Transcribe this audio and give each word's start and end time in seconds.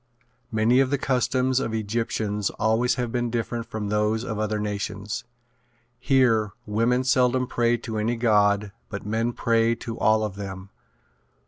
Many 0.51 0.79
of 0.79 0.89
the 0.89 0.97
customs 0.97 1.59
of 1.59 1.75
Egyptians 1.75 2.49
always 2.57 2.95
have 2.95 3.11
been 3.11 3.29
different 3.29 3.67
from 3.67 3.89
those 3.89 4.23
of 4.23 4.39
other 4.39 4.57
nations. 4.59 5.25
Here 5.99 6.53
women 6.65 7.03
seldom 7.03 7.45
pray 7.45 7.77
to 7.77 7.99
any 7.99 8.15
god 8.15 8.71
but 8.89 9.05
men 9.05 9.31
pray 9.31 9.75
to 9.75 9.99
all 9.99 10.23
of 10.23 10.37
them. 10.37 10.71